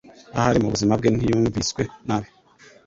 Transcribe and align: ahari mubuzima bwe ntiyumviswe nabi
ahari 0.37 0.57
mubuzima 0.63 0.93
bwe 0.99 1.09
ntiyumviswe 1.11 1.81
nabi 2.07 2.29